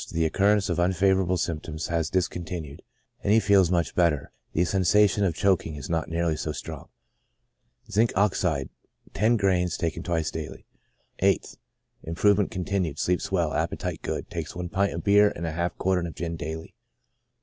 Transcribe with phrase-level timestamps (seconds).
[0.11, 2.81] —The recurrence of unfavorable symptoms has discontinued,
[3.23, 6.89] and he feels much better; the sensation of choking is not nearly so strong.
[7.91, 8.11] Zinc.
[8.15, 8.67] Ox., gr.x,
[9.13, 9.47] bis
[10.31, 10.63] die.
[11.21, 11.57] 8th.—
[12.03, 16.07] Improvement continued, sleeps well, appetite good; takes one pint of beer and half a quartern
[16.07, 16.73] of gin, daily.